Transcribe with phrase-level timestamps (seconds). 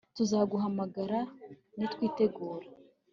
[0.15, 1.19] Tuzaguhamagara
[1.77, 2.67] nitwitegura